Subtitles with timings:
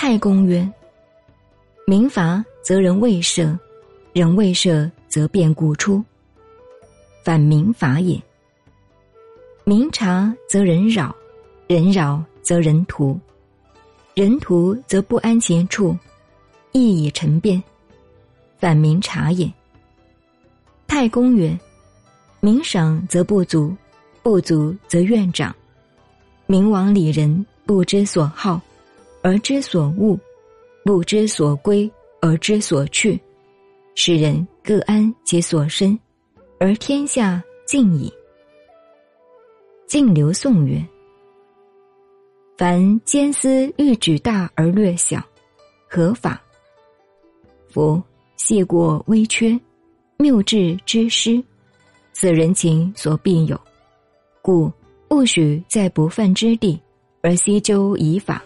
[0.00, 0.64] 太公曰
[1.84, 3.58] ：“民伐则人未赦，
[4.12, 6.00] 人未赦则变故出，
[7.24, 8.16] 反民法也。
[9.64, 11.12] 民察则人扰，
[11.66, 13.18] 人扰则人图，
[14.14, 15.96] 人图则不安其处，
[16.70, 17.60] 亦以成变，
[18.56, 19.52] 反民察也。”
[20.86, 21.58] 太公曰
[22.38, 23.76] ：“民赏则不足，
[24.22, 25.52] 不足则怨长。
[26.46, 28.62] 民往礼人不知所好，
[29.28, 30.18] 而知所恶；
[30.86, 31.90] 不知所归，
[32.22, 33.20] 而知所去。
[33.94, 35.98] 使人各安其所身，
[36.58, 38.10] 而天下静矣。”
[39.86, 40.82] 晋刘宋曰
[42.56, 45.22] ：“凡奸私欲举大而略小，
[45.90, 46.42] 何法？
[47.68, 48.02] 夫
[48.38, 49.60] 细过微缺。”
[50.16, 51.44] 谬智之师，
[52.14, 53.60] 此人情所必有，
[54.40, 54.72] 故
[55.10, 56.80] 勿许在不犯之地
[57.20, 58.42] 而西周以法，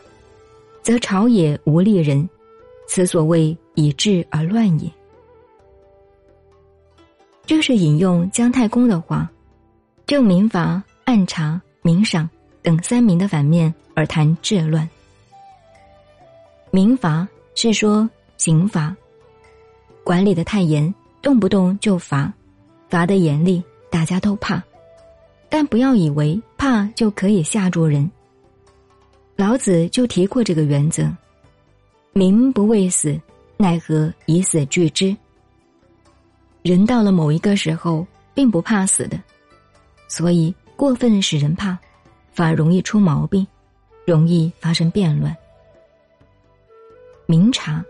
[0.83, 2.29] 则朝野无利人，
[2.87, 4.91] 此所谓以治而乱也。
[7.47, 9.31] 这是引用姜太公的话，
[10.07, 12.29] 就民罚、暗查、民赏
[12.63, 14.89] 等三民的反面而谈治乱。
[16.71, 18.95] 民罚是说刑罚，
[20.05, 20.93] 管理的太严。
[21.21, 22.33] 动不动就罚，
[22.89, 24.61] 罚的严厉，大家都怕。
[25.49, 28.11] 但不要以为怕就可以吓住人。
[29.37, 31.11] 老子就提过这个原则：
[32.13, 33.19] 民不畏死，
[33.57, 35.17] 奈何以死惧之？
[36.63, 39.21] 人到了某一个时候，并不怕死的，
[40.07, 41.77] 所以过分使人怕，
[42.33, 43.47] 反而容易出毛病，
[44.07, 45.35] 容易发生变乱。
[47.27, 47.85] 明察，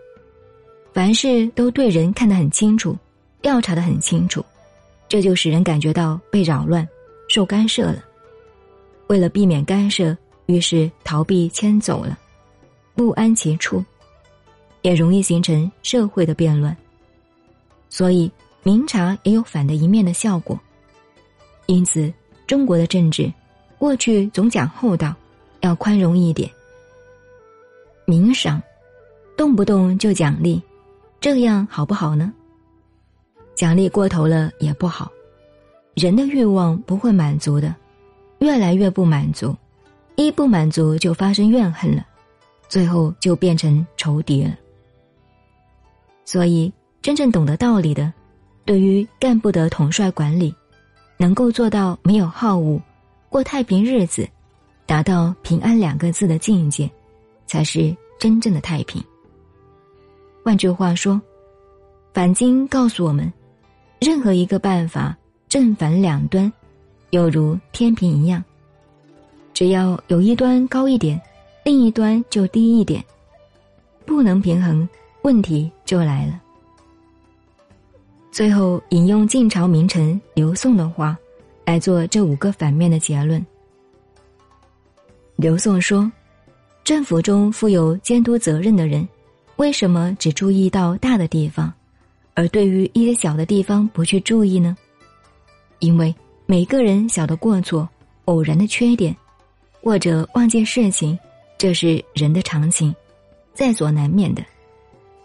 [0.93, 2.97] 凡事都对人看得很清楚。
[3.41, 4.43] 调查的很清楚，
[5.09, 6.87] 这就使人感觉到被扰乱、
[7.27, 8.03] 受干涉了。
[9.07, 12.17] 为了避免干涉，于是逃避迁走了，
[12.95, 13.83] 不安其处，
[14.81, 16.75] 也容易形成社会的变乱。
[17.89, 18.31] 所以
[18.63, 20.59] 明察也有反的一面的效果。
[21.65, 22.11] 因此，
[22.45, 23.31] 中国的政治
[23.77, 25.15] 过去总讲厚道，
[25.61, 26.49] 要宽容一点。
[28.05, 28.61] 明赏，
[29.37, 30.61] 动不动就奖励，
[31.21, 32.33] 这样好不好呢？
[33.55, 35.09] 奖励过头了也不好，
[35.93, 37.73] 人的欲望不会满足的，
[38.39, 39.55] 越来越不满足，
[40.15, 42.05] 一不满足就发生怨恨了，
[42.67, 44.55] 最后就变成仇敌了。
[46.25, 48.11] 所以，真正懂得道理的，
[48.65, 50.53] 对于干部的统帅管理，
[51.17, 52.81] 能够做到没有好恶，
[53.29, 54.27] 过太平日子，
[54.85, 56.89] 达到平安两个字的境界，
[57.45, 59.03] 才是真正的太平。
[60.43, 61.21] 换句话说，
[62.13, 63.31] 反经告诉我们。
[63.99, 66.51] 任何一个办法，正反两端，
[67.11, 68.43] 犹如天平一样。
[69.53, 71.19] 只要有一端高一点，
[71.63, 73.03] 另一端就低一点，
[74.05, 74.87] 不能平衡，
[75.21, 76.41] 问题就来了。
[78.31, 81.15] 最后引用晋朝名臣刘宋的话，
[81.65, 83.45] 来做这五个反面的结论。
[85.35, 86.11] 刘宋说
[86.83, 89.07] ：“政府中负有监督责任的人，
[89.57, 91.71] 为什么只注意到大的地方？”
[92.35, 94.75] 而对于一些小的地方不去注意呢？
[95.77, 96.13] 因为
[96.47, 97.87] 每个人小的过错、
[98.25, 99.15] 偶然的缺点，
[99.83, 101.19] 或者忘记事情，
[101.57, 102.95] 这是人的常情，
[103.53, 104.41] 在所难免的。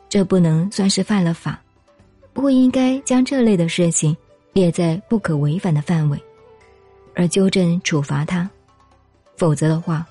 [0.09, 1.63] 这不能算是犯了法，
[2.33, 4.17] 不应该将这类的事情
[4.53, 6.21] 列在不可违反的范围，
[7.15, 8.51] 而纠正处罚他。
[9.37, 10.05] 否则的话，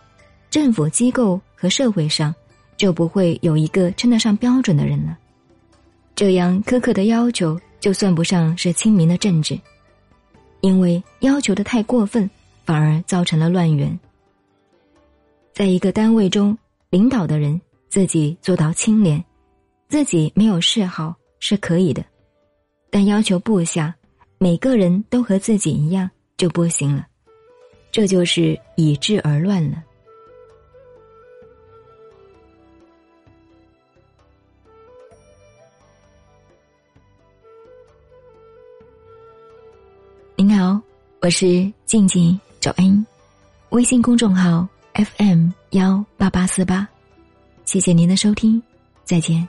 [0.50, 2.34] 政府机构和社会上
[2.78, 5.18] 就不会有一个称得上标准的人了。
[6.16, 9.60] 这样苛刻的要求，就算不上是亲民的政治，
[10.62, 12.30] 因为要求的太过分，
[12.64, 14.00] 反而造成了乱源。
[15.58, 16.56] 在一个单位中，
[16.92, 17.60] 领导的人
[17.90, 19.26] 自己做到清廉，
[19.90, 22.06] 自己没有嗜好是可以的，
[22.92, 23.96] 但要求部下
[24.38, 26.08] 每个人都和自己一样
[26.38, 27.08] 就不行了，
[27.92, 29.84] 这就是以治而乱了。
[40.36, 40.80] 您好，
[41.20, 43.04] 我是静静找恩，
[43.70, 46.88] 微信公众号 FM 幺八八四八，
[47.66, 48.60] 谢谢您的收听，
[49.04, 49.48] 再见。